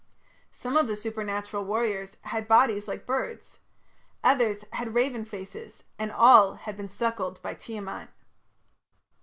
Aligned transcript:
Some 0.51 0.77
of 0.77 0.87
the 0.87 0.95
supernatural 0.97 1.63
warriors 1.63 2.17
had 2.23 2.47
bodies 2.47 2.87
like 2.87 3.05
birds; 3.05 3.59
others 4.23 4.65
had 4.71 4.95
"raven 4.95 5.25
faces", 5.25 5.83
and 5.99 6.11
all 6.11 6.55
had 6.55 6.75
been 6.75 6.89
"suckled 6.89 7.39
by 7.43 7.53
Tiamat". 7.53 8.09